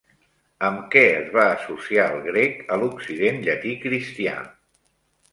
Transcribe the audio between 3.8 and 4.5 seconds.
cristià?